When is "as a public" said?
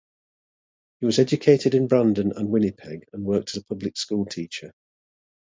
3.51-3.95